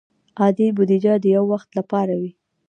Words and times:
عادي 0.39 0.67
بودیجه 0.75 1.13
د 1.19 1.25
یو 1.35 1.43
وخت 1.53 1.69
لپاره 1.79 2.13
وي. 2.21 2.31